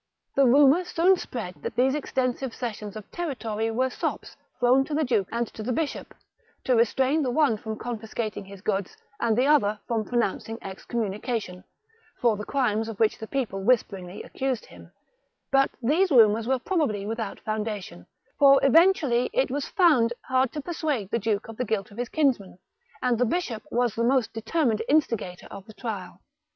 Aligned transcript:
The 0.35 0.47
rumour 0.47 0.83
soon 0.83 1.15
spread 1.15 1.61
that 1.61 1.75
these 1.75 1.93
extensive 1.93 2.55
cessions 2.55 2.95
of 2.95 3.11
territory 3.11 3.69
were 3.69 3.91
sops 3.91 4.35
thrown 4.59 4.83
to 4.85 4.95
the 4.95 5.03
duke 5.03 5.27
and 5.31 5.45
to 5.49 5.61
the 5.61 5.71
bishop, 5.71 6.15
to 6.63 6.75
restrain 6.75 7.21
the 7.21 7.29
one 7.29 7.55
from 7.55 7.77
confiscating 7.77 8.45
his 8.45 8.61
goods, 8.61 8.97
and 9.19 9.37
the 9.37 9.45
other 9.45 9.79
from 9.87 10.03
pronouncing 10.03 10.57
excommuni 10.57 11.21
cation, 11.21 11.63
for 12.19 12.35
the 12.35 12.45
crimes 12.45 12.89
of 12.89 12.99
which 12.99 13.19
the 13.19 13.27
people 13.27 13.61
whisperingly 13.63 14.23
accused 14.23 14.65
him; 14.65 14.91
but 15.51 15.69
these 15.83 16.09
rumours 16.09 16.47
were 16.47 16.57
probably 16.57 17.05
without 17.05 17.39
foundation, 17.41 18.07
for 18.39 18.59
eventually 18.65 19.29
it 19.33 19.51
was 19.51 19.67
found 19.69 20.13
hard 20.23 20.51
to 20.53 20.61
persuade 20.61 21.11
the 21.11 21.19
duke 21.19 21.47
of 21.47 21.57
the 21.57 21.63
guilt 21.65 21.91
of 21.91 21.97
his 21.99 22.09
kinsman, 22.09 22.57
and 23.03 23.19
the 23.19 23.23
bishop. 23.25 23.61
was 23.69 23.93
the 23.93 24.03
most 24.03 24.33
determined 24.33 24.81
instigator 24.89 25.45
of 25.51 25.63
the 25.67 25.73
trial. 25.75 26.19